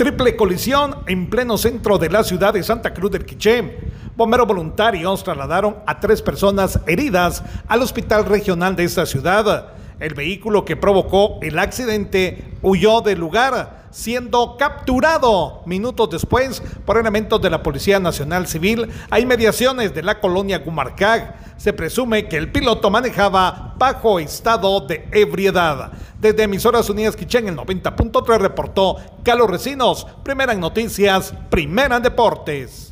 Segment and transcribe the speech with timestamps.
[0.00, 3.80] Triple colisión en pleno centro de la ciudad de Santa Cruz del Quiché.
[4.16, 9.74] Bomberos voluntarios trasladaron a tres personas heridas al hospital regional de esta ciudad.
[9.98, 17.42] El vehículo que provocó el accidente huyó del lugar, siendo capturado minutos después por elementos
[17.42, 21.39] de la Policía Nacional Civil a inmediaciones de la colonia Gumarcag.
[21.60, 25.92] Se presume que el piloto manejaba bajo estado de ebriedad.
[26.18, 32.89] Desde Emisoras Unidas Quichén, el 90.3 reportó Carlos Recinos, primera en noticias, primera en deportes.